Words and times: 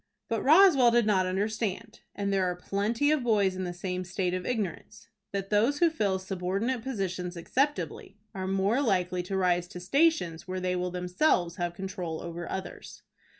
But 0.29 0.41
Roswell 0.41 0.89
did 0.89 1.05
not 1.05 1.27
understand, 1.27 1.99
and 2.15 2.33
there 2.33 2.45
are 2.45 2.55
plenty 2.55 3.11
of 3.11 3.21
boys 3.21 3.55
in 3.55 3.65
the 3.65 3.71
same 3.71 4.03
state 4.03 4.33
of 4.33 4.47
ignorance, 4.47 5.09
that 5.31 5.51
those 5.51 5.77
who 5.77 5.91
fill 5.91 6.17
subordinate 6.17 6.81
positions 6.81 7.37
acceptably 7.37 8.17
are 8.33 8.47
most 8.47 8.87
likely 8.87 9.21
to 9.21 9.37
rise 9.37 9.67
to 9.67 9.79
stations 9.79 10.47
where 10.47 10.59
they 10.59 10.75
will 10.75 10.89
themselves 10.89 11.57
have 11.57 11.75
control 11.75 12.19
over 12.19 12.51
others. 12.51 13.03